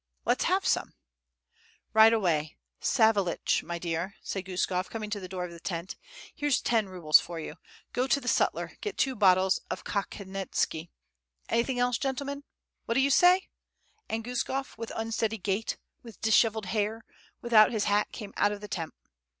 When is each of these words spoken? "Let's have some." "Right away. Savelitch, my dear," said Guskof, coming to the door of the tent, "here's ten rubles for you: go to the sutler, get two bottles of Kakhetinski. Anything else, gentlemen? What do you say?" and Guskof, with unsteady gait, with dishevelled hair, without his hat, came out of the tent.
"Let's 0.25 0.45
have 0.45 0.65
some." 0.65 0.95
"Right 1.93 2.11
away. 2.11 2.57
Savelitch, 2.79 3.61
my 3.61 3.77
dear," 3.77 4.15
said 4.23 4.45
Guskof, 4.45 4.89
coming 4.89 5.11
to 5.11 5.19
the 5.19 5.27
door 5.27 5.45
of 5.45 5.51
the 5.51 5.59
tent, 5.59 5.95
"here's 6.33 6.59
ten 6.59 6.89
rubles 6.89 7.19
for 7.19 7.39
you: 7.39 7.57
go 7.93 8.07
to 8.07 8.19
the 8.19 8.27
sutler, 8.27 8.71
get 8.81 8.97
two 8.97 9.15
bottles 9.15 9.59
of 9.69 9.83
Kakhetinski. 9.83 10.89
Anything 11.49 11.77
else, 11.77 11.99
gentlemen? 11.99 12.43
What 12.85 12.95
do 12.95 12.99
you 12.99 13.11
say?" 13.11 13.49
and 14.09 14.23
Guskof, 14.25 14.75
with 14.75 14.91
unsteady 14.95 15.37
gait, 15.37 15.77
with 16.01 16.19
dishevelled 16.19 16.65
hair, 16.65 17.05
without 17.43 17.71
his 17.71 17.83
hat, 17.83 18.11
came 18.11 18.33
out 18.37 18.51
of 18.51 18.59
the 18.61 18.67
tent. 18.67 18.95